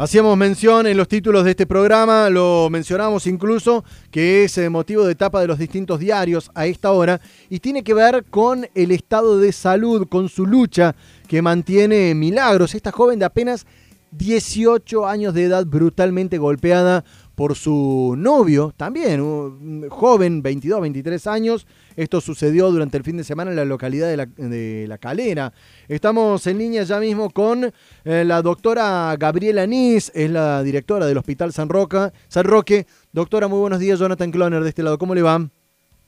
[0.00, 5.04] Hacíamos mención en los títulos de este programa, lo mencionamos incluso, que es eh, motivo
[5.04, 8.92] de etapa de los distintos diarios a esta hora y tiene que ver con el
[8.92, 10.96] estado de salud, con su lucha
[11.28, 13.66] que mantiene Milagros, esta joven de apenas
[14.12, 17.04] 18 años de edad brutalmente golpeada
[17.40, 21.66] por su novio, también un joven, 22, 23 años.
[21.96, 25.50] Esto sucedió durante el fin de semana en la localidad de La, Calera.
[25.88, 27.72] Estamos en línea ya mismo con
[28.04, 32.84] eh, la doctora Gabriela Nis, es la directora del Hospital San, Roca, San Roque.
[33.10, 33.98] Doctora, muy buenos días.
[33.98, 34.98] Jonathan Cloner de este lado.
[34.98, 35.48] ¿Cómo le va?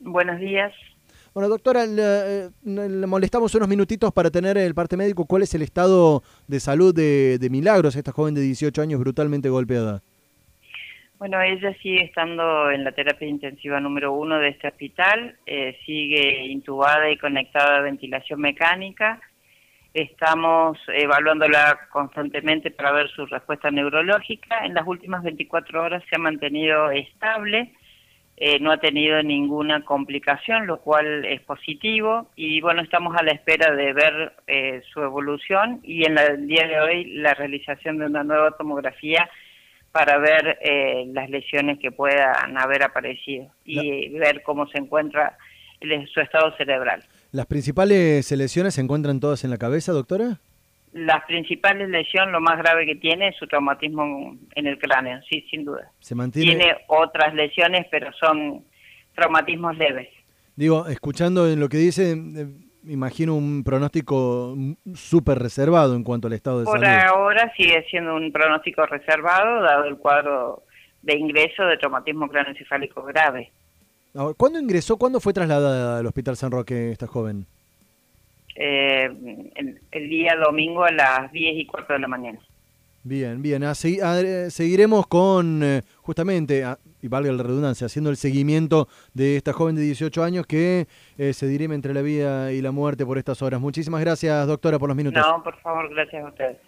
[0.00, 0.72] Buenos días.
[1.32, 5.26] Bueno, doctora, le, eh, molestamos unos minutitos para tener el parte médico.
[5.26, 9.48] ¿Cuál es el estado de salud de, de Milagros, esta joven de 18 años brutalmente
[9.48, 10.02] golpeada?
[11.20, 16.46] Bueno, ella sigue estando en la terapia intensiva número uno de este hospital, eh, sigue
[16.46, 19.20] intubada y conectada a ventilación mecánica.
[19.92, 24.64] Estamos evaluándola constantemente para ver su respuesta neurológica.
[24.64, 27.74] En las últimas 24 horas se ha mantenido estable,
[28.38, 32.30] eh, no ha tenido ninguna complicación, lo cual es positivo.
[32.34, 36.66] Y bueno, estamos a la espera de ver eh, su evolución y en el día
[36.66, 39.28] de hoy la realización de una nueva tomografía
[39.92, 45.36] para ver eh, las lesiones que puedan haber aparecido y ver cómo se encuentra
[46.12, 47.02] su estado cerebral.
[47.32, 50.38] ¿Las principales lesiones se encuentran todas en la cabeza, doctora?
[50.92, 55.46] Las principales lesiones, lo más grave que tiene es su traumatismo en el cráneo, sí,
[55.48, 55.90] sin duda.
[56.00, 56.56] ¿Se mantiene...
[56.56, 58.64] Tiene otras lesiones, pero son
[59.14, 60.08] traumatismos leves.
[60.56, 62.46] Digo, escuchando en lo que dice, eh,
[62.86, 64.56] imagino un pronóstico
[64.94, 66.78] súper reservado en cuanto al estado de salud.
[66.78, 70.62] Por ahora sigue siendo un pronóstico reservado, dado el cuadro
[71.02, 73.50] de ingreso de traumatismo craneoencefálico grave.
[74.36, 77.46] ¿Cuándo ingresó, cuándo fue trasladada al Hospital San Roque esta joven?
[78.56, 79.08] Eh,
[79.92, 82.40] el, día domingo a las 10 y cuarto de la mañana.
[83.02, 83.64] Bien, bien.
[83.64, 83.72] Ah,
[84.02, 84.20] ah,
[84.50, 89.74] seguiremos con, eh, justamente, ah, y valga la redundancia, haciendo el seguimiento de esta joven
[89.74, 90.86] de 18 años que
[91.16, 93.58] eh, se dirime entre la vida y la muerte por estas horas.
[93.58, 95.24] Muchísimas gracias, doctora, por los minutos.
[95.26, 96.58] No, por favor, gracias a ustedes.